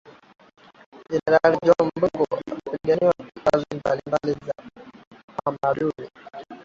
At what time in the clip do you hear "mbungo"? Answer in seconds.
1.97-2.27